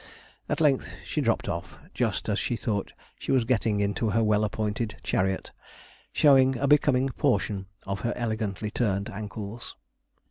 At 0.49 0.59
length 0.59 0.87
she 1.05 1.21
dropped 1.21 1.47
off, 1.47 1.77
just 1.93 2.27
as 2.27 2.39
she 2.39 2.55
thought 2.55 2.91
she 3.19 3.31
was 3.31 3.45
getting 3.45 3.81
into 3.81 4.09
her 4.09 4.23
well 4.23 4.43
appointed 4.43 4.95
chariot, 5.03 5.51
showing 6.11 6.57
a 6.57 6.67
becoming 6.67 7.09
portion 7.09 7.67
of 7.85 7.99
her 7.99 8.13
elegantly 8.15 8.71
turned 8.71 9.11
ankles. 9.11 9.75